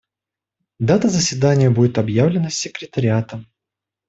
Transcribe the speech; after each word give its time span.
Дата 0.79 1.09
заседания 1.09 1.69
будет 1.69 1.99
объявлена 1.99 2.49
секретариатом. 2.49 3.45